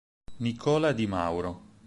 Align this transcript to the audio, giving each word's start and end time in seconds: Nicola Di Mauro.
Nicola 0.37 0.93
Di 0.93 1.05
Mauro. 1.05 1.77